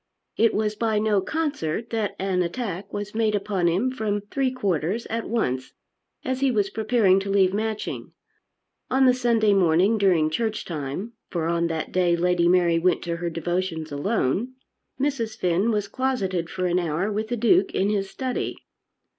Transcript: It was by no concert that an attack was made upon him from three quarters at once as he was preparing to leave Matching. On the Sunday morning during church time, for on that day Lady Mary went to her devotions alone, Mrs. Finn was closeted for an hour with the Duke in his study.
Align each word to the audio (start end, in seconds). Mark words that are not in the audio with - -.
It 0.35 0.55
was 0.55 0.73
by 0.73 0.97
no 0.97 1.21
concert 1.21 1.91
that 1.91 2.15
an 2.17 2.41
attack 2.41 2.91
was 2.91 3.13
made 3.13 3.35
upon 3.35 3.67
him 3.67 3.91
from 3.91 4.21
three 4.31 4.49
quarters 4.51 5.05
at 5.11 5.29
once 5.29 5.73
as 6.25 6.39
he 6.39 6.49
was 6.49 6.71
preparing 6.71 7.19
to 7.19 7.29
leave 7.29 7.53
Matching. 7.53 8.11
On 8.89 9.05
the 9.05 9.13
Sunday 9.13 9.53
morning 9.53 9.99
during 9.99 10.31
church 10.31 10.65
time, 10.65 11.13
for 11.29 11.45
on 11.45 11.67
that 11.67 11.91
day 11.91 12.15
Lady 12.15 12.47
Mary 12.47 12.79
went 12.79 13.03
to 13.03 13.17
her 13.17 13.29
devotions 13.29 13.91
alone, 13.91 14.55
Mrs. 14.99 15.37
Finn 15.37 15.69
was 15.69 15.87
closeted 15.87 16.49
for 16.49 16.65
an 16.65 16.79
hour 16.79 17.11
with 17.11 17.27
the 17.27 17.37
Duke 17.37 17.75
in 17.75 17.91
his 17.91 18.09
study. 18.09 18.57